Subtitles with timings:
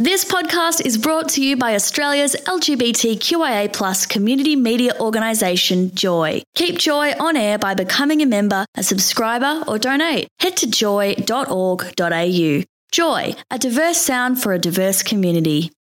[0.00, 6.40] This podcast is brought to you by Australia's LGBTQIA plus community media organisation, Joy.
[6.54, 10.28] Keep Joy on air by becoming a member, a subscriber, or donate.
[10.38, 12.62] Head to joy.org.au.
[12.92, 15.72] Joy, a diverse sound for a diverse community.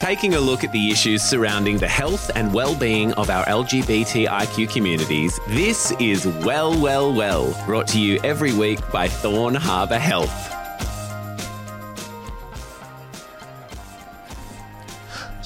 [0.00, 5.38] Taking a look at the issues surrounding the health and well-being of our LGBTIQ communities,
[5.46, 10.55] this is Well, Well, Well, brought to you every week by Thorn Harbour Health.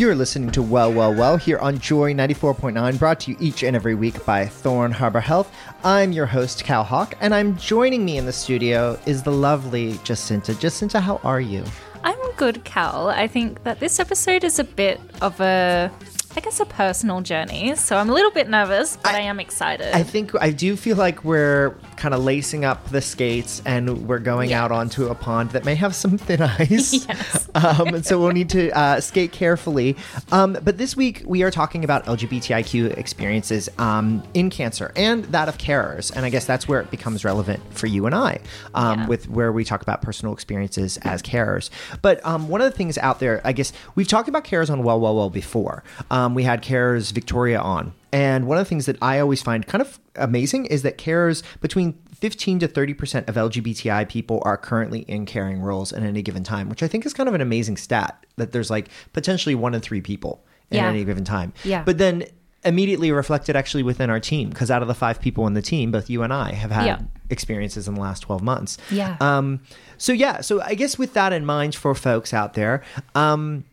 [0.00, 3.76] You're listening to Well, Well, Well here on Joy 94.9, brought to you each and
[3.76, 5.54] every week by Thorn Harbour Health.
[5.84, 10.00] I'm your host, Cal Hawk, and I'm joining me in the studio is the lovely
[10.02, 10.54] Jacinta.
[10.54, 11.62] Jacinta, how are you?
[12.02, 13.10] I'm good, Cal.
[13.10, 15.92] I think that this episode is a bit of a
[16.36, 17.74] I guess a personal journey.
[17.74, 19.92] So I'm a little bit nervous, but I, I am excited.
[19.92, 24.20] I think I do feel like we're kind of lacing up the skates and we're
[24.20, 24.58] going yes.
[24.60, 26.92] out onto a pond that may have some thin ice.
[27.06, 27.48] Yes.
[27.56, 29.96] um, and so we'll need to uh, skate carefully.
[30.30, 35.48] Um, but this week we are talking about LGBTIQ experiences um, in cancer and that
[35.48, 36.14] of carers.
[36.14, 38.40] And I guess that's where it becomes relevant for you and I,
[38.74, 39.06] um, yeah.
[39.08, 41.70] with where we talk about personal experiences as carers.
[42.02, 44.84] But um, one of the things out there, I guess we've talked about carers on
[44.84, 45.82] Well, Well, Well before.
[46.08, 49.66] Um, we had carers Victoria on and one of the things that I always find
[49.66, 55.00] kind of amazing is that carers between 15 to 30% of LGBTI people are currently
[55.00, 57.76] in caring roles at any given time, which I think is kind of an amazing
[57.76, 60.88] stat that there's like potentially one in three people at yeah.
[60.88, 61.52] any given time.
[61.64, 61.82] Yeah.
[61.84, 62.24] But then
[62.62, 65.92] immediately reflected actually within our team because out of the five people in the team,
[65.92, 67.00] both you and I have had yeah.
[67.30, 68.76] experiences in the last 12 months.
[68.90, 69.16] Yeah.
[69.20, 69.60] Um,
[69.96, 72.82] so yeah, so I guess with that in mind for folks out there,
[73.14, 73.64] um,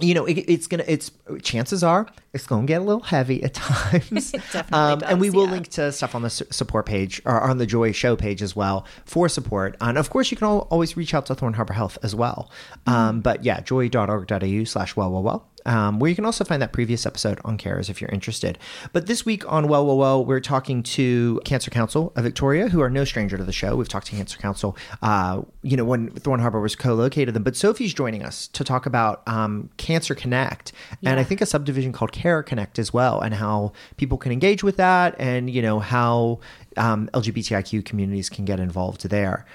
[0.00, 0.84] you know, it, it's gonna.
[0.86, 1.10] It's
[1.42, 4.34] chances are it's gonna get a little heavy at times.
[4.72, 5.52] um, does, and we will yeah.
[5.52, 8.86] link to stuff on the support page or on the Joy Show page as well
[9.04, 9.76] for support.
[9.80, 12.50] And of course, you can always reach out to Thorn Harbour Health as well.
[12.86, 12.92] Mm-hmm.
[12.92, 16.72] Um, but yeah, joy.org.au slash well well well um, where you can also find that
[16.72, 18.58] previous episode on carers if you're interested.
[18.92, 22.80] But this week on Well, Well, Well, we're talking to Cancer Council of Victoria, who
[22.80, 23.76] are no stranger to the show.
[23.76, 27.42] We've talked to Cancer Council, uh, you know, when Thorn Harbour was co-located them.
[27.42, 31.10] But Sophie's joining us to talk about um, Cancer Connect, yeah.
[31.10, 34.62] and I think a subdivision called Care Connect as well, and how people can engage
[34.62, 36.40] with that, and you know how
[36.76, 39.46] um, LGBTIQ communities can get involved there.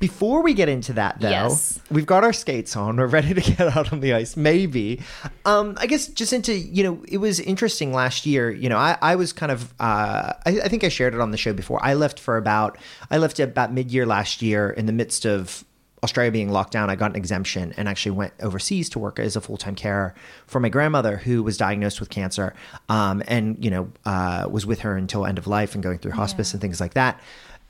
[0.00, 1.80] Before we get into that, though, yes.
[1.90, 2.96] we've got our skates on.
[2.96, 4.36] We're ready to get out on the ice.
[4.36, 5.00] Maybe.
[5.44, 8.50] Um, I guess just into, you know, it was interesting last year.
[8.50, 11.30] You know, I, I was kind of, uh, I, I, think I shared it on
[11.30, 11.84] the show before.
[11.84, 12.76] I left for about,
[13.10, 15.64] I left about mid year last year in the midst of
[16.04, 16.90] Australia being locked down.
[16.90, 20.14] I got an exemption and actually went overseas to work as a full time carer
[20.46, 22.54] for my grandmother who was diagnosed with cancer
[22.88, 26.12] um, and, you know, uh, was with her until end of life and going through
[26.12, 26.56] hospice yeah.
[26.56, 27.18] and things like that.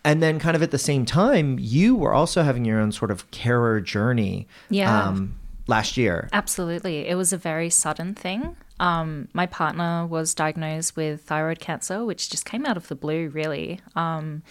[0.05, 3.11] And then, kind of at the same time, you were also having your own sort
[3.11, 4.47] of carer journey.
[4.69, 5.09] Yeah.
[5.09, 6.29] Um, last year.
[6.33, 7.07] Absolutely.
[7.07, 8.57] It was a very sudden thing.
[8.81, 13.29] Um, my partner was diagnosed with thyroid cancer, which just came out of the blue,
[13.29, 13.81] really.
[13.97, 14.43] Um,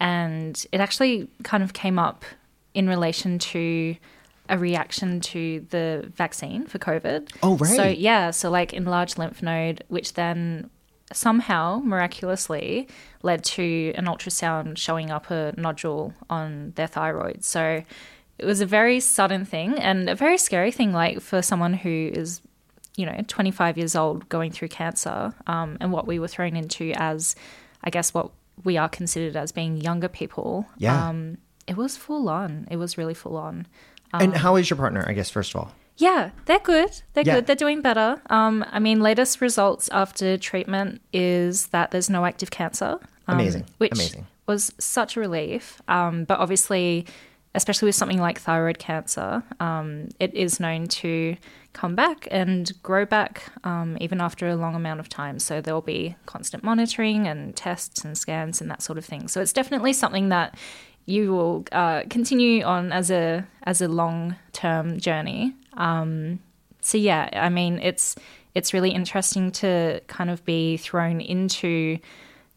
[0.00, 2.24] and it actually kind of came up
[2.74, 3.96] in relation to
[4.48, 7.30] a reaction to the vaccine for COVID.
[7.42, 7.76] Oh, right.
[7.76, 10.70] So, yeah, so like enlarged lymph node, which then
[11.12, 12.88] somehow miraculously
[13.22, 17.44] led to an ultrasound showing up a nodule on their thyroid.
[17.44, 17.84] So
[18.38, 22.10] it was a very sudden thing and a very scary thing, like for someone who
[22.12, 22.40] is,
[22.96, 26.92] you know, 25 years old going through cancer um, and what we were thrown into
[26.96, 27.36] as,
[27.84, 28.30] I guess, what
[28.64, 30.66] we are considered as being younger people.
[30.78, 31.08] Yeah.
[31.08, 32.66] Um, it was full on.
[32.70, 33.66] It was really full on.
[34.12, 35.72] Um, and how is your partner, I guess, first of all?
[36.02, 37.00] Yeah, they're good.
[37.14, 37.34] They're yeah.
[37.36, 37.46] good.
[37.46, 38.20] They're doing better.
[38.28, 42.98] Um, I mean, latest results after treatment is that there's no active cancer.
[43.28, 43.66] Um, Amazing.
[43.78, 44.26] Which Amazing.
[44.48, 45.80] was such a relief.
[45.86, 47.06] Um, but obviously,
[47.54, 51.36] especially with something like thyroid cancer, um, it is known to
[51.72, 55.38] come back and grow back um, even after a long amount of time.
[55.38, 59.28] So there'll be constant monitoring and tests and scans and that sort of thing.
[59.28, 60.58] So it's definitely something that
[61.06, 65.54] you will uh, continue on as a as a long term journey.
[65.74, 66.40] Um,
[66.80, 68.16] so yeah, I mean it's
[68.54, 71.98] it's really interesting to kind of be thrown into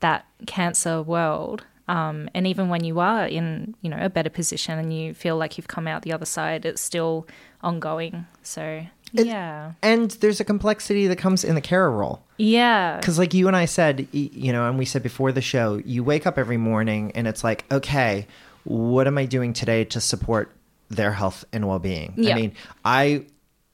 [0.01, 1.63] that cancer world.
[1.87, 5.37] Um, and even when you are in, you know, a better position and you feel
[5.37, 7.27] like you've come out the other side, it's still
[7.61, 8.25] ongoing.
[8.41, 9.73] So yeah.
[9.81, 12.23] and there's a complexity that comes in the carer role.
[12.37, 12.97] Yeah.
[12.97, 16.03] Because, like you and I said, you know, and we said before the show, you
[16.03, 18.27] wake up every morning and it's like, okay,
[18.63, 20.51] what am I doing today to support
[20.89, 22.13] their health and well being?
[22.17, 22.35] Yeah.
[22.35, 22.53] I mean,
[22.83, 23.25] I,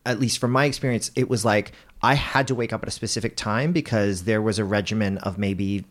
[0.05, 2.91] at least from my experience, it was like I had to wake up at a
[2.91, 5.85] specific time because there was a regimen of maybe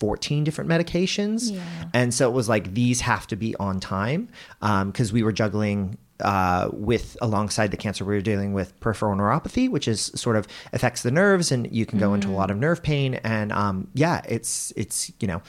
[0.00, 1.52] 14 different medications.
[1.52, 1.62] Yeah.
[1.92, 4.28] And so it was like, these have to be on time
[4.60, 9.68] because we were juggling uh, with alongside the cancer, we were dealing with peripheral neuropathy,
[9.68, 12.56] which is sort of affects the nerves, and you can go into a lot of
[12.56, 13.14] nerve pain.
[13.14, 15.42] And um, yeah, it's it's you know,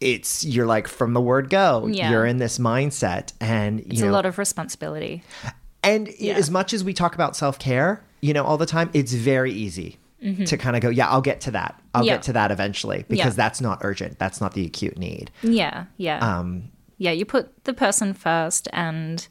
[0.00, 2.10] it's you're like from the word go, Yeah.
[2.10, 5.22] you're in this mindset, and you It's know, a lot of responsibility.
[5.82, 6.34] and Yeah.
[6.34, 9.52] as much as we talk about self care, you know, all the time, it's very
[9.52, 9.98] easy
[10.46, 11.80] to kind of go, yeah, I'll get to that.
[11.94, 12.06] I'll Mm-hmm.
[12.08, 12.14] Yeah.
[12.14, 14.18] get to that eventually because that's not urgent.
[14.18, 15.30] That's not the acute need.
[15.42, 16.18] Yeah, yeah.
[16.18, 19.28] Um, yeah, you put the person first and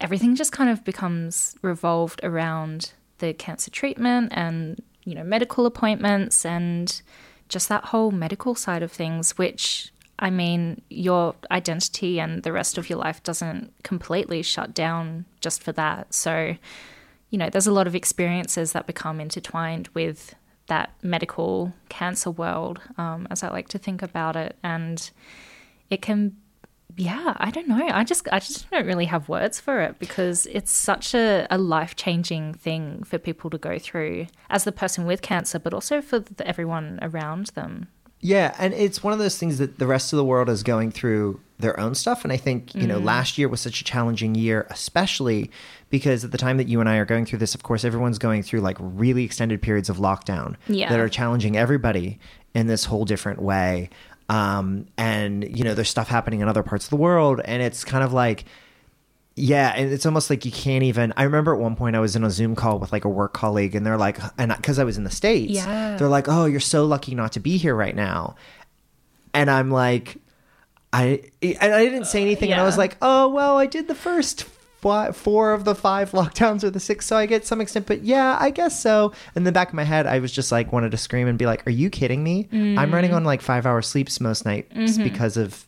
[0.00, 6.44] everything just kind of becomes revolved around the cancer treatment and, you know, medical appointments
[6.44, 7.02] and
[7.48, 12.78] just that whole medical side of things, which I mean, your identity and the rest
[12.78, 16.14] of your life doesn't completely shut down just for that.
[16.14, 16.56] So,
[17.30, 20.34] you know, there's a lot of experiences that become intertwined with
[20.68, 24.56] that medical cancer world, um, as I like to think about it.
[24.62, 25.10] And
[25.90, 26.36] it can
[26.96, 30.46] yeah i don't know i just i just don't really have words for it because
[30.46, 35.20] it's such a, a life-changing thing for people to go through as the person with
[35.22, 37.88] cancer but also for the, everyone around them
[38.20, 40.90] Yeah, and it's one of those things that the rest of the world is going
[40.90, 42.24] through their own stuff.
[42.24, 42.88] And I think, you Mm.
[42.88, 45.50] know, last year was such a challenging year, especially
[45.90, 48.18] because at the time that you and I are going through this, of course, everyone's
[48.18, 50.88] going through like really extended periods of lockdown Yeah.
[50.88, 52.18] that are challenging everybody
[52.54, 53.90] in this whole different way.
[54.28, 57.40] Um, and, you know, there's stuff happening in other parts of the world.
[57.44, 58.44] And it's kind of like,
[59.36, 61.12] yeah, and it's almost like you can't even.
[61.16, 63.34] I remember at one point I was in a Zoom call with like a work
[63.34, 65.96] colleague, and they're like, and because I was in the states, Yeah.
[65.98, 68.34] they're like, "Oh, you're so lucky not to be here right now,"
[69.34, 70.16] and I'm like,
[70.90, 73.94] I and I didn't say anything, and I was like, "Oh, well, I did the
[73.94, 74.46] first
[74.80, 78.02] fi- four of the five lockdowns or the six, so I get some extent, but
[78.02, 80.90] yeah, I guess so." In the back of my head, I was just like, wanted
[80.92, 82.48] to scream and be like, "Are you kidding me?
[82.52, 83.16] I'm running Mm.
[83.16, 85.02] on like five hour sleeps most nights Mm-hmm.
[85.04, 85.66] because of."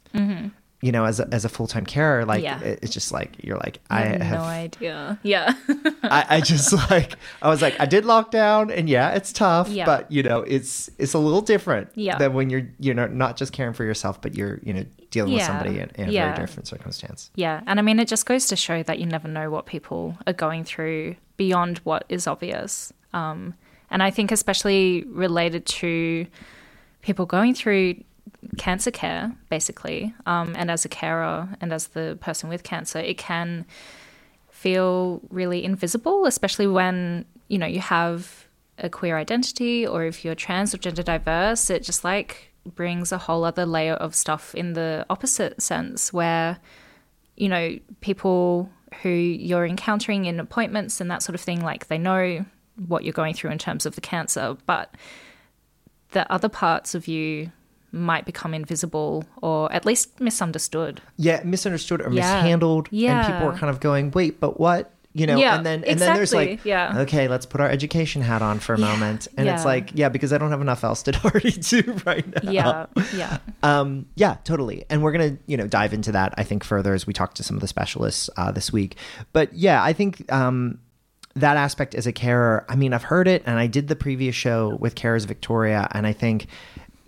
[0.81, 2.61] You know, as a, as a full time carer, like Yeah.
[2.61, 5.55] it- it's just like you're like i I have have no idea yeah
[6.05, 9.87] I, I just like I was like I did lockdown and yeah it's tough Yeah.
[9.87, 12.17] but you know it's it's a little different Yeah.
[12.19, 15.33] than when you're you know not just caring for yourself but you're you know dealing
[15.35, 16.33] with somebody in, in a Yeah.
[16.35, 17.31] very different circumstance.
[17.35, 20.17] yeah and i mean it just goes to show that you never know what people
[20.29, 23.55] are going through beyond what is obvious um,
[23.91, 26.27] and i think especially related to
[27.03, 27.95] people going through
[28.57, 33.19] cancer care, basically, um, and as a carer and as the person with cancer, it
[33.19, 33.67] can
[34.51, 38.47] feel really invisible, especially when you know you have
[38.79, 41.71] a queer identity or if you're trans or gender diverse.
[41.71, 46.59] It just like brings a whole other layer of stuff in the opposite sense, where
[47.37, 48.71] you know people
[49.03, 52.45] who you're encountering in appointments and that sort of thing, like they know
[52.87, 54.95] what you're going through in terms of the cancer, but
[56.13, 57.53] the other parts of you
[57.93, 61.01] might become invisible or at least misunderstood.
[61.17, 62.35] Yeah, misunderstood or Yeah.
[62.43, 65.83] mishandled, and people are kind of going, "Wait, but what?" You know, Yeah, and then
[65.85, 66.99] and then there's like, yeah.
[67.01, 70.33] okay, let's put our education hat on for a moment, and it's like, yeah, because
[70.33, 72.51] I don't have enough else to already do right now.
[72.51, 72.87] Yeah,
[73.17, 73.39] yeah.
[73.63, 74.85] Um, yeah, totally.
[74.91, 76.35] And we're gonna, you know, dive into that.
[76.37, 78.97] I think further as we talk to some of the specialists uh, this week.
[79.33, 80.79] But yeah, I think um,
[81.35, 82.65] that aspect as a carer.
[82.69, 86.07] I mean, I've heard it, and I did the previous show with Carers Victoria, and
[86.07, 86.47] I think,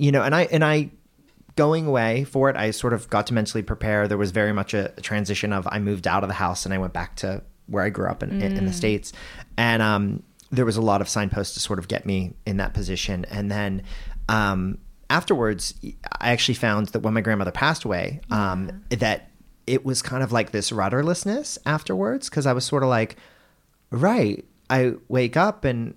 [0.00, 0.90] you know, and I and I
[1.56, 4.08] going away for it, I sort of got to mentally prepare.
[4.08, 6.72] There was very much a, a transition of I moved out of the house and
[6.72, 9.12] I went back to where I grew up in, in, in the states,
[9.58, 12.72] and um, there was a lot of signposts to sort of get me in that
[12.72, 13.26] position.
[13.26, 13.82] And then
[14.30, 14.78] um,
[15.10, 15.74] afterwards,
[16.18, 19.28] I actually found that when my grandmother passed away, um, that
[19.66, 23.16] it was kind of like this rudderlessness afterwards because I was sort of like,
[23.90, 25.94] right, I wake up and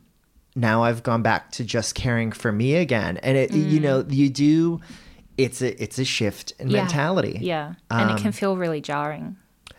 [0.56, 4.30] now I've gone back to just caring for me again, and it, you know, you
[4.30, 4.82] do.
[5.36, 6.84] It's a it's a shift in Yeah.
[6.84, 7.40] mentality.
[7.42, 7.74] Yeah.
[7.90, 9.36] And it Um, can feel really jarring.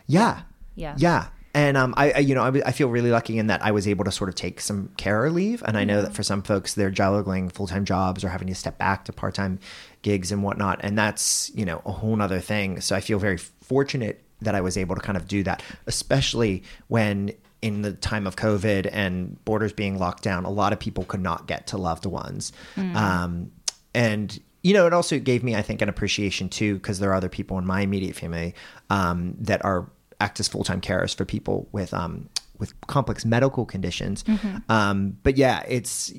[0.07, 0.43] Yeah.
[0.75, 0.95] Yeah.
[0.99, 1.26] Yeah.
[1.57, 3.87] And um, I, I, you know, I, I feel really lucky in that I was
[3.87, 6.75] able to sort of take some care leave, and I know that for some folks,
[6.75, 9.61] they're juggling full time jobs or having to step back to part time
[10.02, 12.81] gigs and whatnot, and that's you know a whole nother thing.
[12.81, 16.64] So I feel very fortunate that I was able to kind of do that, especially
[16.88, 17.31] when
[17.64, 21.23] in the time of COVID and borders being locked down, a lot of people could
[21.23, 23.50] not get to loved ones, um,
[23.94, 27.14] and you know, it also gave me, I think, an appreciation too, because there are
[27.14, 28.54] other people in my immediate family
[28.90, 29.90] um, that are
[30.21, 32.28] act as full time carers for people with um,
[32.59, 34.25] with complex medical conditions.
[34.68, 36.12] Um, but yeah, it's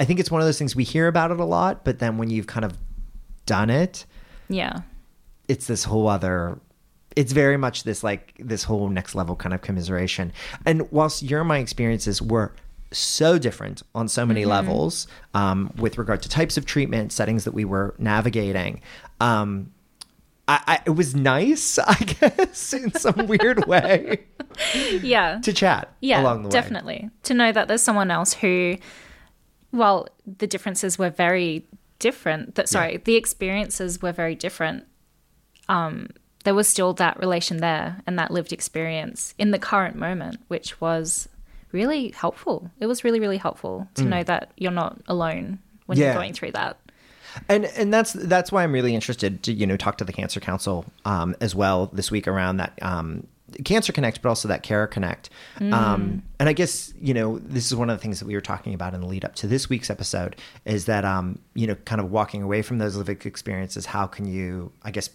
[0.00, 2.18] I think it's one of those things we hear about it a lot, but then
[2.18, 2.76] when you've kind of
[3.46, 4.04] done it,
[4.48, 4.80] Yeah.
[5.48, 6.58] it's this whole other
[7.16, 10.32] it's very much this like this whole next level kind of commiseration
[10.66, 12.52] and whilst your and my experiences were
[12.94, 17.52] so different on so many levels um, with regard to types of treatment, settings that
[17.52, 18.80] we were navigating.
[19.20, 19.72] Um,
[20.46, 24.24] I, I, it was nice, I guess, in some weird way
[25.02, 25.40] Yeah.
[25.42, 26.52] to chat yeah, along the way.
[26.52, 27.10] definitely.
[27.24, 28.76] To know that there's someone else who,
[29.72, 31.66] well, the differences were very
[31.98, 32.54] different.
[32.54, 34.84] That sorry, the experiences were very different.
[35.68, 36.10] Um,
[36.44, 40.80] there was still that relation there and that lived experience in the current moment, which
[40.80, 41.28] was
[41.72, 42.70] really helpful.
[42.80, 46.00] It was really, really helpful to know that you're not alone when Mm.
[46.00, 46.06] Yeah.
[46.06, 46.76] you're going through that.
[47.48, 50.38] and and that's that's why I'm really interested to you know talk to the Cancer
[50.38, 53.26] Council um, as well this week around that um,
[53.64, 55.30] Cancer Connect, but also that Care Connect.
[55.60, 58.40] Um, and I guess you know this is one of the things that we were
[58.40, 61.74] talking about in the lead up to this week's episode is that um, you know
[61.86, 63.86] kind of walking away from those lived experiences.
[63.86, 65.10] How can you, I guess,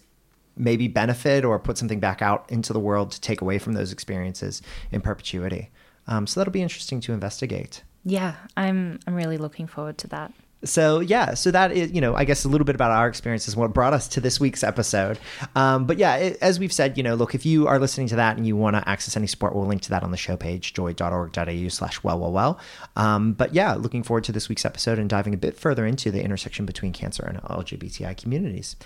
[0.60, 3.92] maybe benefit or put something back out into the world to take away from those
[3.92, 4.62] experiences
[4.92, 5.70] in perpetuity?
[6.06, 7.82] Um, so that'll be interesting to investigate.
[8.04, 10.32] Yeah, I'm I'm really looking forward to that.
[10.62, 13.56] So yeah, so that is you know I guess a little bit about our experiences,
[13.56, 15.18] what brought us to this week's episode.
[15.56, 18.16] Um, but yeah, it, as we've said, you know, look if you are listening to
[18.16, 20.36] that and you want to access any support, we'll link to that on the show
[20.36, 22.58] page, joy.org.au/slash well well well.
[22.96, 26.10] Um, but yeah, looking forward to this week's episode and diving a bit further into
[26.10, 28.76] the intersection between cancer and LGBTI communities.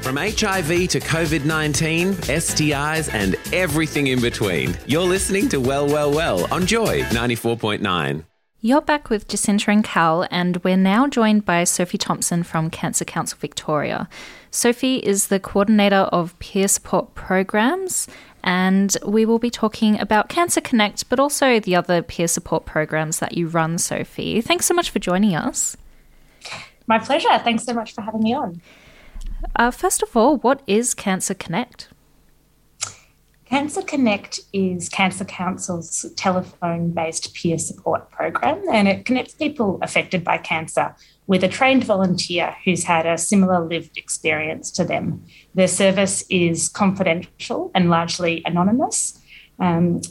[0.00, 6.10] From HIV to COVID 19, STIs, and everything in between, you're listening to Well, Well,
[6.12, 8.24] Well on Joy 94.9.
[8.60, 13.04] You're back with Jacinta and Cal, and we're now joined by Sophie Thompson from Cancer
[13.04, 14.08] Council Victoria.
[14.50, 18.08] Sophie is the coordinator of peer support programs,
[18.42, 23.20] and we will be talking about Cancer Connect, but also the other peer support programs
[23.20, 24.40] that you run, Sophie.
[24.40, 25.76] Thanks so much for joining us.
[26.88, 27.38] My pleasure.
[27.44, 28.60] Thanks so much for having me on.
[29.54, 31.90] Uh, first of all, what is Cancer Connect?
[33.48, 40.22] Cancer Connect is Cancer Council's telephone based peer support program, and it connects people affected
[40.22, 40.94] by cancer
[41.26, 45.24] with a trained volunteer who's had a similar lived experience to them.
[45.54, 49.18] Their service is confidential and largely anonymous.
[49.58, 50.02] Um,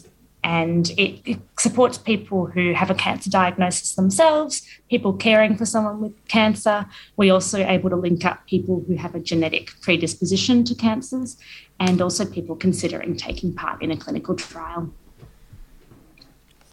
[0.44, 6.00] and it, it supports people who have a cancer diagnosis themselves, people caring for someone
[6.00, 6.86] with cancer.
[7.18, 11.38] We're also able to link up people who have a genetic predisposition to cancers
[11.80, 14.92] and also people considering taking part in a clinical trial.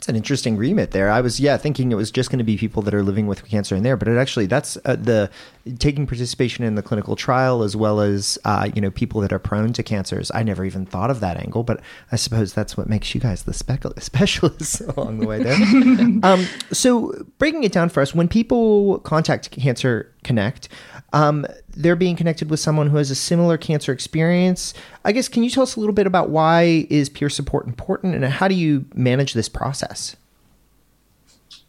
[0.05, 1.11] That's an interesting remit there.
[1.11, 3.43] I was yeah thinking it was just going to be people that are living with
[3.47, 5.31] cancer in there, but it actually that's uh, the
[5.79, 9.39] taking participation in the clinical trial as well as uh, you know people that are
[9.39, 10.31] prone to cancers.
[10.35, 11.81] I never even thought of that angle, but
[12.13, 15.57] I suppose that's what makes you guys the spec- specialists along the way there.
[16.23, 20.69] um, so breaking it down for us, when people contact Cancer Connect,
[21.13, 24.75] um, they're being connected with someone who has a similar cancer experience.
[25.05, 28.15] I guess can you tell us a little bit about why is peer support important
[28.15, 30.17] and how do you manage this process?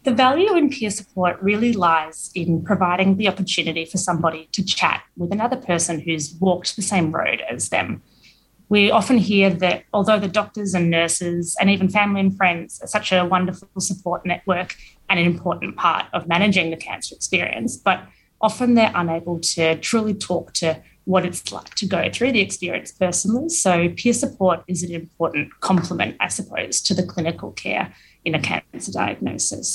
[0.04, 5.04] The value in peer support really lies in providing the opportunity for somebody to chat
[5.18, 8.04] with another person who's walked the same road as them.
[8.70, 12.88] We often hear that although the doctors and nurses and even family and friends are
[12.88, 14.76] such a wonderful support network
[15.10, 18.04] and an important part of managing the cancer experience, but
[18.46, 22.92] often they're unable to truly talk to what it's like to go through the experience
[22.92, 23.50] personally.
[23.50, 28.40] So, peer support is an important complement, I suppose, to the clinical care in a
[28.40, 29.68] cancer diagnosis.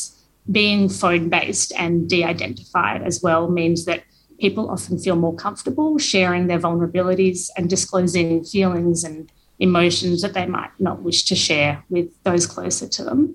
[0.51, 4.05] Being phone based and de identified as well means that
[4.39, 10.47] people often feel more comfortable sharing their vulnerabilities and disclosing feelings and emotions that they
[10.47, 13.35] might not wish to share with those closer to them.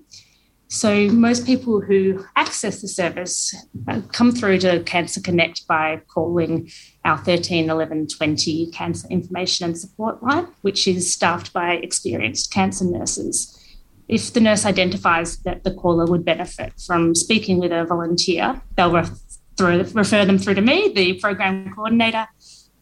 [0.76, 3.56] So, most people who access the service
[3.88, 6.70] uh, come through to Cancer Connect by calling
[7.06, 12.84] our 13 11 20 Cancer Information and Support line, which is staffed by experienced cancer
[12.84, 13.58] nurses.
[14.10, 18.92] If the nurse identifies that the caller would benefit from speaking with a volunteer, they'll
[18.92, 22.28] refer them through to me, the program coordinator,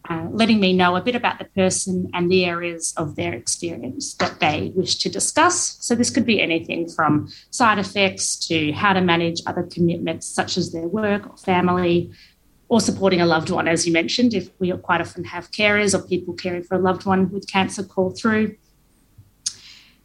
[0.10, 4.14] uh, letting me know a bit about the person and the areas of their experience
[4.16, 5.78] that they wish to discuss.
[5.80, 10.58] So, this could be anything from side effects to how to manage other commitments, such
[10.58, 12.12] as their work or family,
[12.68, 14.34] or supporting a loved one, as you mentioned.
[14.34, 17.84] If we quite often have carers or people caring for a loved one with cancer
[17.84, 18.58] call through.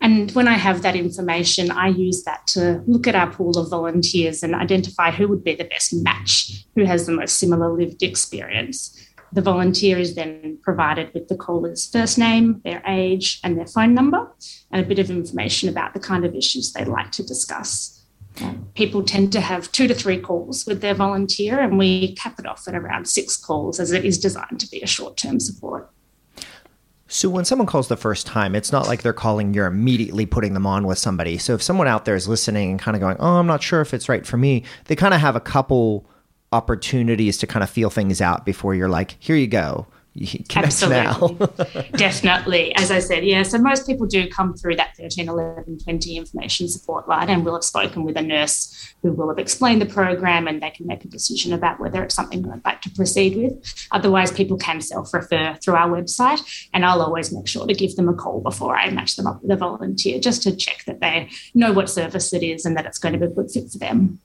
[0.01, 3.69] And when I have that information, I use that to look at our pool of
[3.69, 8.03] volunteers and identify who would be the best match, who has the most similar lived
[8.03, 9.08] experience.
[9.33, 13.95] The volunteer is then provided with the caller's first name, their age, and their phone
[13.95, 14.31] number,
[14.71, 17.95] and a bit of information about the kind of issues they'd like to discuss.
[18.41, 22.39] Um, people tend to have two to three calls with their volunteer, and we cap
[22.39, 25.41] it off at around six calls as it is designed to be a short term
[25.41, 25.91] support.
[27.11, 30.53] So when someone calls the first time, it's not like they're calling, you're immediately putting
[30.53, 31.39] them on with somebody.
[31.39, 33.81] So if someone out there is listening and kind of going, oh, I'm not sure
[33.81, 36.09] if it's right for me, they kind of have a couple
[36.53, 39.87] opportunities to kind of feel things out before you're like, here you go.
[40.57, 41.47] Absolutely.
[41.93, 42.75] Definitely.
[42.75, 43.43] As I said, yeah.
[43.43, 47.55] So most people do come through that 13, 11, 20 information support line and will
[47.55, 51.05] have spoken with a nurse who will have explained the program and they can make
[51.05, 53.87] a decision about whether it's something they'd like to proceed with.
[53.93, 57.95] Otherwise, people can self refer through our website and I'll always make sure to give
[57.97, 61.01] them a call before I match them up with a volunteer just to check that
[61.01, 63.71] they know what service it is and that it's going to be a good fit
[63.71, 64.21] for them.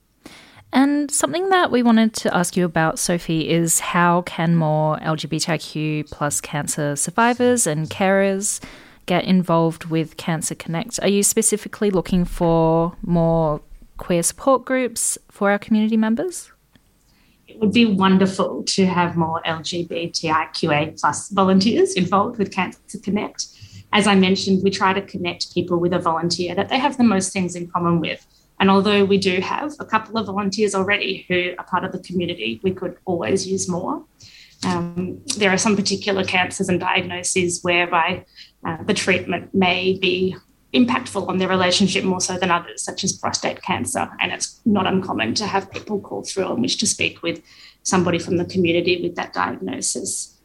[0.73, 6.09] And something that we wanted to ask you about, Sophie, is how can more LGBTIQ
[6.09, 8.59] plus cancer survivors and carers
[9.05, 10.99] get involved with Cancer Connect?
[11.03, 13.61] Are you specifically looking for more
[13.97, 16.51] queer support groups for our community members?
[17.47, 23.45] It would be wonderful to have more LGBTIQA plus volunteers involved with Cancer Connect.
[23.91, 27.03] As I mentioned, we try to connect people with a volunteer that they have the
[27.03, 28.25] most things in common with
[28.63, 31.99] and although we do have a couple of volunteers already who are part of the
[31.99, 34.05] community, we could always use more.
[34.65, 38.23] Um, there are some particular cancers and diagnoses whereby
[38.65, 40.37] uh, the treatment may be
[40.73, 44.09] impactful on their relationship more so than others, such as prostate cancer.
[44.21, 47.41] And it's not uncommon to have people call through and wish to speak with
[47.81, 50.39] somebody from the community with that diagnosis.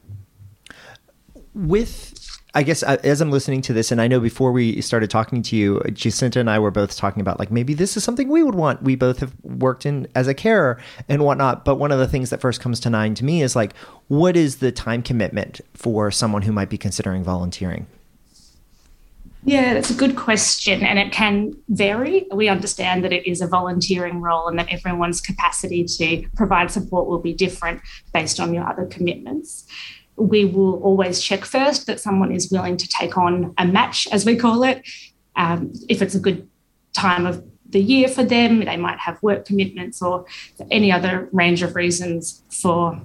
[1.53, 2.18] With
[2.55, 5.43] I guess uh, as I'm listening to this, and I know before we started talking
[5.43, 8.41] to you, Jacinta and I were both talking about like maybe this is something we
[8.41, 8.81] would want.
[8.81, 11.63] We both have worked in as a carer and whatnot.
[11.63, 13.75] But one of the things that first comes to mind to me is like,
[14.07, 17.85] what is the time commitment for someone who might be considering volunteering?
[19.45, 22.27] Yeah, that's a good question, and it can vary.
[22.33, 27.07] We understand that it is a volunteering role and that everyone's capacity to provide support
[27.07, 29.65] will be different based on your other commitments
[30.19, 34.25] we will always check first that someone is willing to take on a match, as
[34.25, 34.87] we call it.
[35.35, 36.47] Um, if it's a good
[36.93, 40.25] time of the year for them, they might have work commitments or
[40.71, 42.99] any other range of reasons for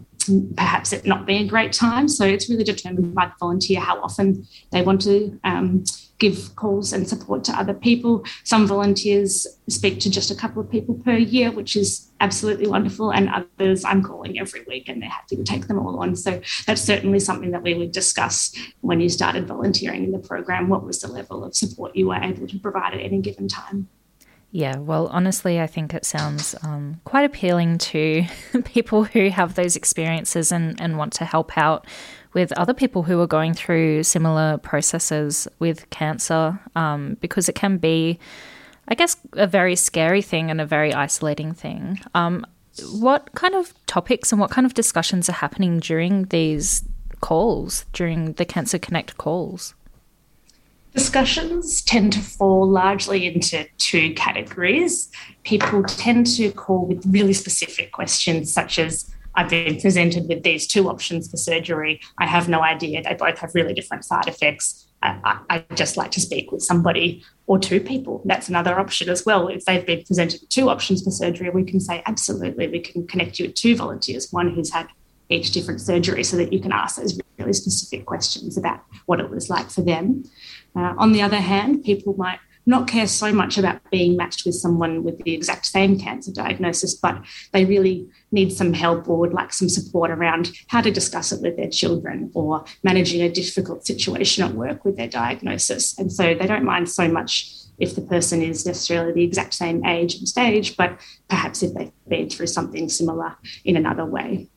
[0.56, 2.08] perhaps it not being a great time.
[2.08, 5.84] So it's really determined by the volunteer how often they want to um,
[6.18, 8.24] give calls and support to other people.
[8.44, 13.10] Some volunteers speak to just a couple of people per year, which is absolutely wonderful.
[13.10, 16.16] And others I'm calling every week and they're happy to take them all on.
[16.16, 20.68] So that's certainly something that we would discuss when you started volunteering in the program.
[20.68, 23.88] What was the level of support you were able to provide at any given time?
[24.54, 28.24] Yeah, well, honestly, I think it sounds um, quite appealing to
[28.64, 31.88] people who have those experiences and, and want to help out
[32.34, 37.78] with other people who are going through similar processes with cancer um, because it can
[37.78, 38.20] be,
[38.86, 41.98] I guess, a very scary thing and a very isolating thing.
[42.14, 42.46] Um,
[42.92, 46.84] what kind of topics and what kind of discussions are happening during these
[47.20, 49.74] calls, during the Cancer Connect calls?
[50.94, 55.10] Discussions tend to fall largely into two categories.
[55.42, 60.68] People tend to call with really specific questions, such as I've been presented with these
[60.68, 62.00] two options for surgery.
[62.18, 63.02] I have no idea.
[63.02, 64.86] They both have really different side effects.
[65.02, 68.22] I, I, just like to speak with somebody or two people.
[68.24, 69.48] That's another option as well.
[69.48, 73.06] If they've been presented with two options for surgery, we can say, absolutely, we can
[73.06, 74.86] connect you with two volunteers, one who's had
[75.28, 79.30] each different surgery so that you can ask those really specific questions about what it
[79.30, 80.24] was like for them.
[80.76, 84.54] Uh, on the other hand, people might not care so much about being matched with
[84.54, 89.34] someone with the exact same cancer diagnosis, but they really need some help or would
[89.34, 93.86] like some support around how to discuss it with their children or managing a difficult
[93.86, 95.98] situation at work with their diagnosis.
[95.98, 99.84] And so they don't mind so much if the person is necessarily the exact same
[99.84, 104.48] age and stage, but perhaps if they've been through something similar in another way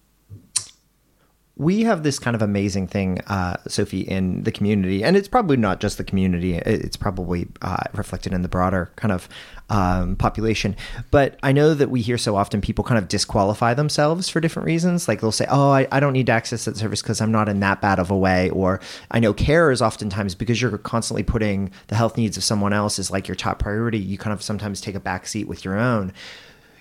[1.59, 5.57] we have this kind of amazing thing, uh, Sophie, in the community, and it's probably
[5.57, 6.53] not just the community.
[6.53, 9.27] It's probably uh, reflected in the broader kind of
[9.71, 10.75] um, population.
[11.09, 14.67] But I know that we hear so often people kind of disqualify themselves for different
[14.67, 15.07] reasons.
[15.07, 17.49] Like they'll say, "Oh, I, I don't need to access that service because I'm not
[17.49, 21.23] in that bad of a way," or I know care is oftentimes because you're constantly
[21.23, 23.97] putting the health needs of someone else as like your top priority.
[23.97, 26.13] You kind of sometimes take a back seat with your own.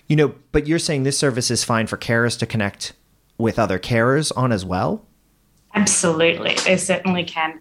[0.06, 2.92] You know, but you're saying this service is fine for carers to connect
[3.38, 5.06] with other carers on as well?
[5.74, 7.60] Absolutely, they certainly can.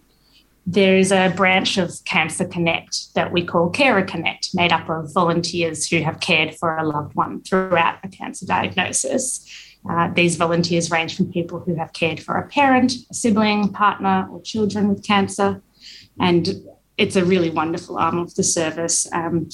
[0.68, 5.88] There's a branch of Cancer Connect that we call Carer Connect, made up of volunteers
[5.88, 9.48] who have cared for a loved one throughout a cancer diagnosis.
[9.88, 14.26] Uh, these volunteers range from people who have cared for a parent, a sibling, partner,
[14.32, 15.62] or children with cancer.
[16.18, 16.48] And
[16.98, 19.06] it's a really wonderful arm of the service.
[19.12, 19.48] Um,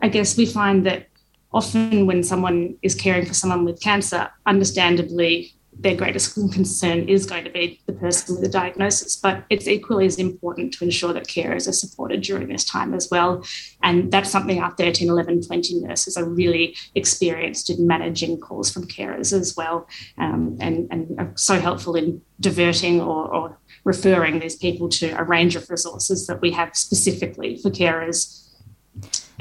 [0.00, 1.08] I guess we find that
[1.52, 7.44] often when someone is caring for someone with cancer, understandably, their greatest concern is going
[7.44, 9.16] to be the person with the diagnosis.
[9.16, 13.08] But it's equally as important to ensure that carers are supported during this time as
[13.10, 13.44] well.
[13.82, 18.86] And that's something our 13, 11, 20 nurses are really experienced in managing calls from
[18.86, 19.88] carers as well,
[20.18, 25.24] um, and, and are so helpful in diverting or, or referring these people to a
[25.24, 28.41] range of resources that we have specifically for carers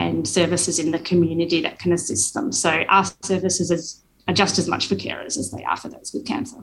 [0.02, 2.52] and services in the community that can assist them.
[2.52, 6.26] So our services are just as much for carers as they are for those with
[6.26, 6.58] cancer.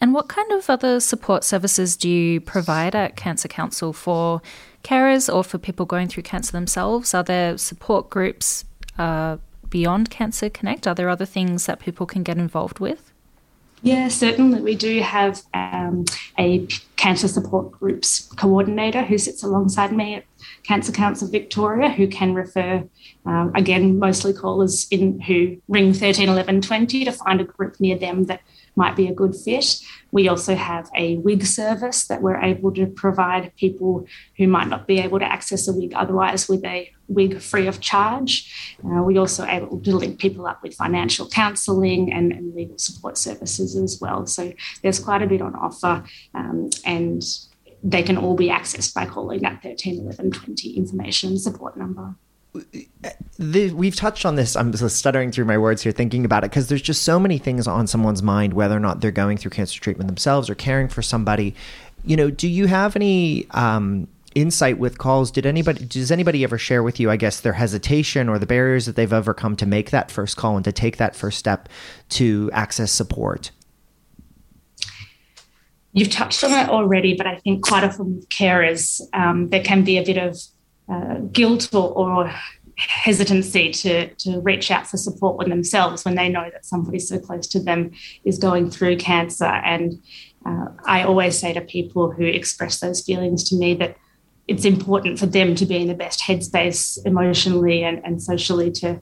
[0.00, 4.42] And what kind of other support services do you provide at Cancer Council for
[4.82, 7.14] carers or for people going through cancer themselves?
[7.14, 8.64] Are there support groups
[8.98, 9.38] uh,
[9.70, 10.86] beyond Cancer Connect?
[10.86, 13.13] Are there other things that people can get involved with?
[13.84, 14.62] Yeah, certainly.
[14.62, 16.06] We do have um,
[16.38, 16.66] a
[16.96, 20.24] cancer support groups coordinator who sits alongside me at
[20.62, 22.82] Cancer Council Victoria, who can refer,
[23.26, 27.98] um, again, mostly callers in who ring 13 11 20 to find a group near
[27.98, 28.40] them that
[28.76, 29.80] might be a good fit.
[30.10, 34.06] We also have a wig service that we're able to provide people
[34.36, 37.80] who might not be able to access a wig otherwise with a wig free of
[37.80, 38.76] charge.
[38.84, 43.18] Uh, we also able to link people up with financial counselling and, and, legal support
[43.18, 44.26] services as well.
[44.26, 47.22] So there's quite a bit on offer, um, and
[47.82, 52.14] they can all be accessed by calling that 13 11 20 information support number
[53.38, 54.56] the, we've touched on this.
[54.56, 57.66] I'm stuttering through my words here, thinking about it, because there's just so many things
[57.66, 61.02] on someone's mind, whether or not they're going through cancer treatment themselves or caring for
[61.02, 61.54] somebody.
[62.04, 65.30] You know, do you have any um, insight with calls?
[65.30, 68.86] Did anybody, does anybody ever share with you, I guess, their hesitation or the barriers
[68.86, 71.68] that they've overcome to make that first call and to take that first step
[72.10, 73.50] to access support?
[75.92, 79.84] You've touched on it already, but I think quite often with carers, um, there can
[79.84, 80.36] be a bit of
[80.88, 82.34] uh, guilt or, or
[82.76, 87.18] hesitancy to, to reach out for support with themselves when they know that somebody so
[87.18, 87.92] close to them
[88.24, 89.44] is going through cancer.
[89.44, 90.02] And
[90.44, 93.96] uh, I always say to people who express those feelings to me that
[94.46, 99.00] it's important for them to be in the best headspace emotionally and, and socially to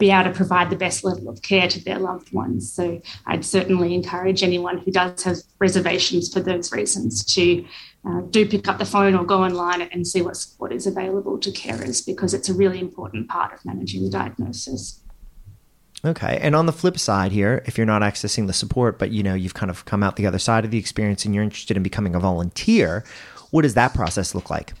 [0.00, 2.72] be able to provide the best level of care to their loved ones.
[2.72, 7.64] So I'd certainly encourage anyone who does have reservations for those reasons to
[8.04, 11.38] uh, do pick up the phone or go online and see what support is available
[11.38, 15.00] to carers because it's a really important part of managing the diagnosis.
[16.02, 16.38] Okay.
[16.40, 19.34] And on the flip side here, if you're not accessing the support, but you know,
[19.34, 21.82] you've kind of come out the other side of the experience and you're interested in
[21.82, 23.04] becoming a volunteer,
[23.50, 24.72] what does that process look like?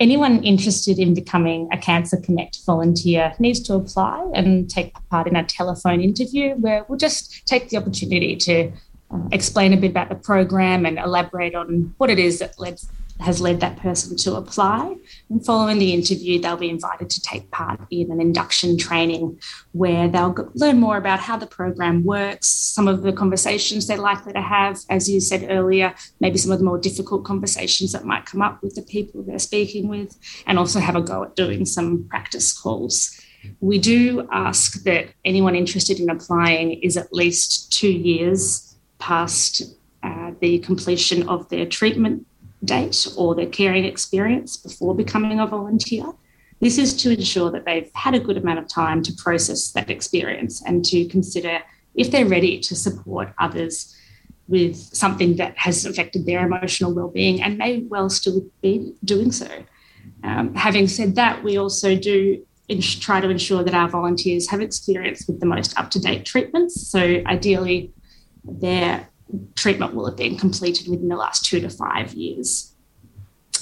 [0.00, 5.36] Anyone interested in becoming a Cancer Connect volunteer needs to apply and take part in
[5.36, 8.72] a telephone interview where we'll just take the opportunity to
[9.10, 12.80] uh, explain a bit about the program and elaborate on what it is that led,
[13.20, 14.96] has led that person to apply.
[15.28, 19.40] And following the interview, they'll be invited to take part in an induction training
[19.72, 24.32] where they'll learn more about how the program works, some of the conversations they're likely
[24.32, 28.26] to have, as you said earlier, maybe some of the more difficult conversations that might
[28.26, 31.64] come up with the people they're speaking with, and also have a go at doing
[31.64, 33.20] some practice calls.
[33.60, 39.62] We do ask that anyone interested in applying is at least two years past
[40.02, 42.26] uh, the completion of their treatment
[42.64, 46.12] date or their caring experience before becoming a volunteer.
[46.60, 49.88] This is to ensure that they've had a good amount of time to process that
[49.90, 51.60] experience and to consider
[51.94, 53.96] if they're ready to support others
[54.46, 59.48] with something that has affected their emotional well-being and may well still be doing so.
[60.22, 62.44] Um, having said that, we also do
[63.00, 66.88] try to ensure that our volunteers have experience with the most up-to-date treatments.
[66.88, 67.92] So ideally,
[68.44, 69.08] their
[69.54, 72.72] treatment will have been completed within the last two to five years.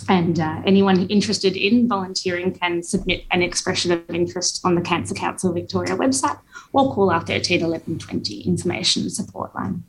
[0.09, 5.15] And uh, anyone interested in volunteering can submit an expression of interest on the Cancer
[5.15, 6.39] Council Victoria website
[6.73, 9.83] or call our 13 11 20 information support line.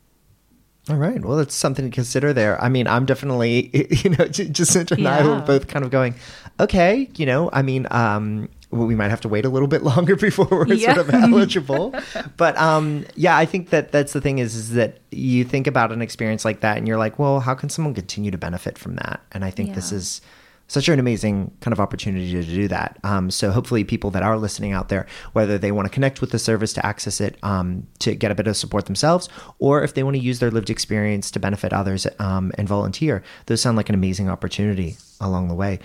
[0.89, 1.23] All right.
[1.23, 2.59] Well, that's something to consider there.
[2.61, 3.69] I mean, I'm definitely,
[4.03, 5.17] you know, Jacinta and yeah.
[5.17, 6.15] I were both kind of going,
[6.59, 10.15] okay, you know, I mean, um, we might have to wait a little bit longer
[10.15, 10.93] before we're yeah.
[10.93, 11.93] sort of eligible.
[12.37, 15.91] but um, yeah, I think that that's the thing is, is that you think about
[15.91, 18.95] an experience like that and you're like, well, how can someone continue to benefit from
[18.97, 19.21] that?
[19.31, 19.75] And I think yeah.
[19.75, 20.21] this is
[20.69, 22.99] such an amazing kind of opportunity to do that.
[23.03, 26.29] Um, so hopefully, people that are listening out there, whether they want to connect with
[26.29, 29.95] the service to access it, um, to get a bit of support themselves, or if
[29.95, 33.77] they want to use their lived experience to benefit others um, and volunteer, those sound
[33.77, 35.79] like an amazing opportunity along the way.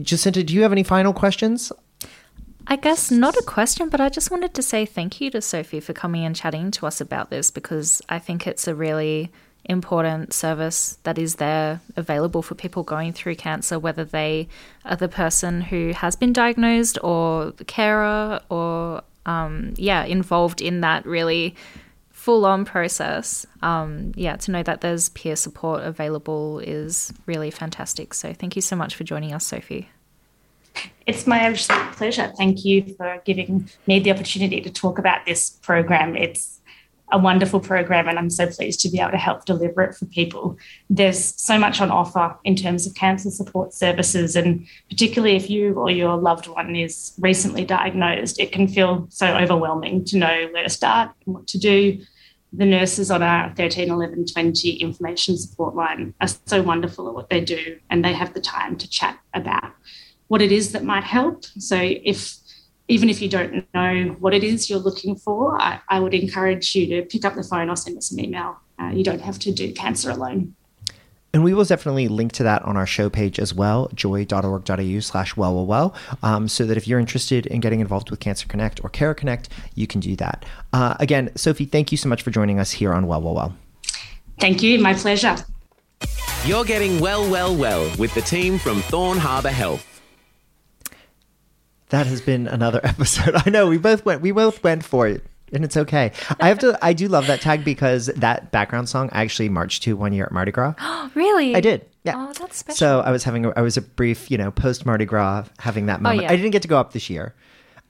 [0.00, 1.70] Jacinta, do you have any final questions?
[2.66, 5.80] I guess not a question, but I just wanted to say thank you to Sophie
[5.80, 9.30] for coming and chatting to us about this because I think it's a really
[9.64, 14.48] important service that is there available for people going through cancer, whether they
[14.84, 20.80] are the person who has been diagnosed or the carer or, um, yeah, involved in
[20.80, 21.54] that really
[22.10, 23.44] full on process.
[23.62, 28.14] Um, yeah, to know that there's peer support available is really fantastic.
[28.14, 29.88] So thank you so much for joining us, Sophie.
[31.06, 32.32] It's my absolute pleasure.
[32.36, 36.16] Thank you for giving me the opportunity to talk about this program.
[36.16, 36.60] It's
[37.12, 40.06] a wonderful program, and I'm so pleased to be able to help deliver it for
[40.06, 40.56] people.
[40.88, 45.74] There's so much on offer in terms of cancer support services, and particularly if you
[45.74, 50.62] or your loved one is recently diagnosed, it can feel so overwhelming to know where
[50.62, 52.00] to start and what to do.
[52.54, 57.28] The nurses on our 13, 11, 20 information support line are so wonderful at what
[57.28, 59.72] they do, and they have the time to chat about
[60.32, 61.44] what it is that might help.
[61.58, 62.38] So if
[62.88, 66.74] even if you don't know what it is you're looking for, I, I would encourage
[66.74, 68.56] you to pick up the phone or send us an email.
[68.78, 70.54] Uh, you don't have to do cancer alone.
[71.34, 75.36] And we will definitely link to that on our show page as well, joy.org.au slash
[75.36, 78.82] well, well, well, um, so that if you're interested in getting involved with Cancer Connect
[78.82, 80.46] or Care Connect, you can do that.
[80.72, 83.56] Uh, again, Sophie, thank you so much for joining us here on Well, Well, Well.
[84.40, 84.78] Thank you.
[84.78, 85.36] My pleasure.
[86.46, 89.91] You're getting well, well, well with the team from Thorn Harbour Health
[91.92, 93.34] that has been another episode.
[93.34, 95.24] I know we both went we both went for it.
[95.54, 96.12] And it's okay.
[96.40, 96.78] I have to.
[96.80, 100.24] I do love that tag because that background song I actually marched to one year
[100.24, 100.74] at Mardi Gras.
[100.80, 101.54] Oh really?
[101.54, 101.84] I did.
[102.04, 102.14] Yeah.
[102.16, 102.78] Oh, that's special.
[102.78, 103.44] So I was having.
[103.44, 106.20] A, I was a brief, you know, post Mardi Gras having that oh, moment.
[106.20, 106.32] Oh, yeah.
[106.32, 107.34] I didn't get to go up this year,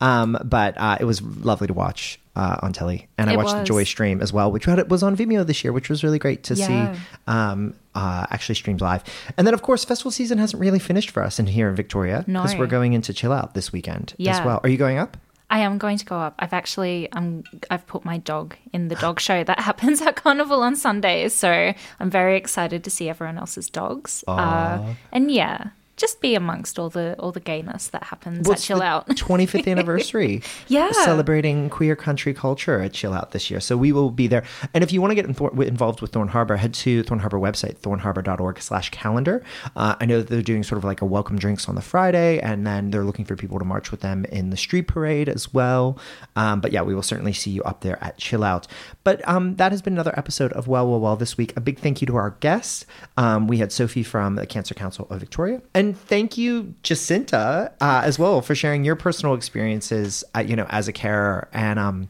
[0.02, 3.56] um, but uh, it was lovely to watch uh, on telly, and I It watched
[3.56, 3.64] the.
[3.64, 6.54] Joy stream as well, which was on Vimeo this year, which was really great to
[6.54, 6.66] Yeah.
[6.94, 7.00] see.
[7.26, 9.02] Um, uh, actually streamed live,
[9.36, 12.24] and then of course festival season hasn't really finished for us in here in Victoria
[12.26, 12.60] because No.
[12.60, 14.60] we're going into chill out this weekend as well.
[14.64, 15.16] Are you going up?
[15.50, 16.34] I am going to go up.
[16.38, 20.62] I've actually um I've put my dog in the dog show that happens at Carnival
[20.62, 24.24] on Sundays, so I'm very excited to see everyone else's dogs.
[24.26, 25.66] Uh, and yeah,
[26.02, 29.06] just be amongst all the all the gayness that happens at Chill Out.
[29.26, 30.42] 25th anniversary.
[30.68, 30.90] Yeah.
[30.92, 33.60] Celebrating queer country culture at Chill Out this year.
[33.60, 34.44] So we will be there.
[34.74, 37.38] And if you want to get in- involved with Thorn Harbour, head to Thorn Harbour
[37.38, 39.42] website, thornharbour.org slash calendar.
[39.76, 42.40] Uh, I know that they're doing sort of like a welcome drinks on the Friday,
[42.40, 45.52] and then they're looking for people to march with them in the street parade as
[45.54, 45.98] well.
[46.36, 48.66] Um, but yeah, we will certainly see you up there at Chill Out.
[49.04, 51.52] But um, that has been another episode of Well, Well, Well this week.
[51.56, 52.86] A big thank you to our guests.
[53.16, 55.60] Um, we had Sophie from the Cancer Council of Victoria.
[55.74, 60.66] And thank you, Jacinta, uh, as well, for sharing your personal experiences, uh, you know,
[60.70, 61.48] as a carer.
[61.52, 62.08] And, um,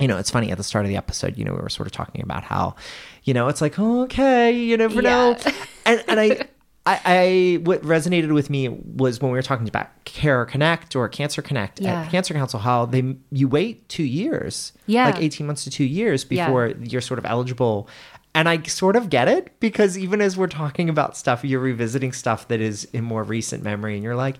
[0.00, 1.86] you know, it's funny at the start of the episode, you know, we were sort
[1.86, 2.76] of talking about how,
[3.24, 5.36] you know, it's like, oh, okay, you never know.
[5.44, 5.52] Yeah.
[5.86, 6.48] And, and I,
[6.84, 11.08] I, I, what resonated with me was when we were talking about Care Connect or
[11.08, 12.02] Cancer Connect Yeah.
[12.02, 15.06] at Cancer Council, how they, you wait two years, Yeah.
[15.06, 16.46] like 18 months to two years Yeah.
[16.46, 17.88] before you're sort of eligible.
[18.36, 22.12] And I sort of get it because even as we're talking about stuff, you're revisiting
[22.12, 24.36] stuff that is in more recent memory, and you're like,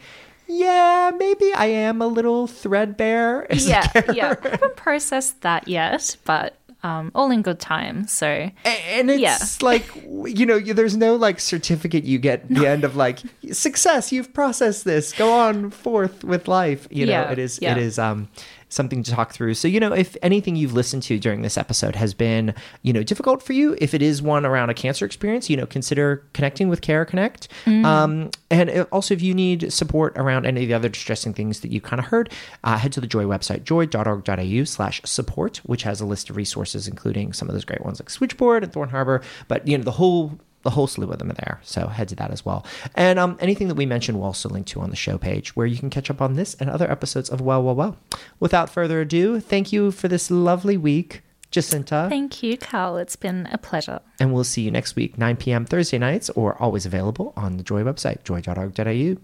[0.49, 3.47] yeah, maybe I am a little threadbare.
[3.55, 4.35] yeah, yeah.
[4.45, 8.07] I haven't processed that yet, but um, all in good time.
[8.07, 9.39] So A- And it's Yeah.
[9.67, 13.21] like, you know, you- there's no like certificate you get at the end of like
[13.51, 14.13] success.
[14.13, 15.13] You've processed this.
[15.13, 16.87] Go on forth with life.
[16.91, 17.73] You know, Yeah, it is, yeah.
[17.73, 18.29] it is, um,
[18.69, 19.55] something to talk through.
[19.55, 23.03] So, you know, if anything you've listened to during this episode has been, you know,
[23.03, 26.69] difficult for you, if it is one around a cancer experience, you know, consider connecting
[26.69, 27.49] with Care Connect.
[27.65, 27.85] Mm.
[27.85, 31.71] Um, and also, if you need support around any of the other distressing things that
[31.71, 32.33] you kind of heard,
[32.65, 36.89] uh, head to the Joy website, joy.org.au slash support, which has a list of resources,
[36.89, 39.23] including some of those great ones like Switchboard and Thorn Harbour.
[39.49, 41.61] But, you know, the whole the whole slew of them are there.
[41.63, 42.67] So head to that as well.
[42.95, 45.67] And um, anything that we mentioned, we'll also link to on the show page where
[45.67, 47.97] you can catch up on this and other episodes of Well, Well, Well.
[48.41, 52.07] Without further ado, thank you for this lovely week, Jacinta.
[52.11, 52.97] thank you, Carl.
[52.99, 54.01] It's been a pleasure.
[54.21, 55.65] and we'll see you next week, 9 p.m.
[55.65, 59.17] Thursday nights, or always available on the Joy website, joy.org.au.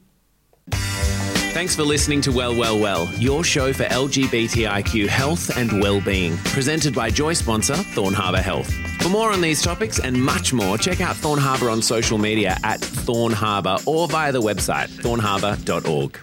[1.52, 6.94] Thanks for listening to Well, Well, Well, your show for LGBTIQ health and well-being, presented
[6.94, 8.72] by Joy sponsor Thorn Harbour Health.
[9.02, 12.56] For more on these topics and much more, check out Thorn Harbour on social media
[12.62, 16.20] at Thorn Harbour or via the website thornharbour.org.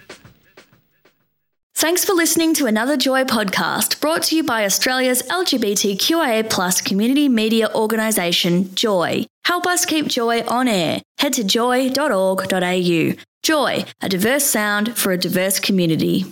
[1.75, 7.27] Thanks for listening to another Joy podcast brought to you by Australia's LGBTQIA plus community
[7.27, 9.25] media organisation, Joy.
[9.43, 11.01] Help us keep Joy on air.
[11.17, 13.13] Head to joy.org.au.
[13.43, 16.25] Joy, a diverse sound for a diverse community.